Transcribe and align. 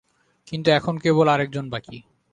কিন্তু 0.47 0.67
এখন 0.71 0.95
কেবল 0.97 1.27
আর 1.27 1.39
একজন 1.39 1.65
বাকি। 1.69 1.97